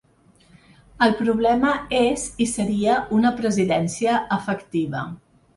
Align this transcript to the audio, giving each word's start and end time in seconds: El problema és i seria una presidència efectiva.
El 1.07 1.13
problema 1.19 1.73
és 1.99 2.25
i 2.45 2.49
seria 2.53 2.97
una 3.19 3.35
presidència 3.43 4.19
efectiva. 4.39 5.07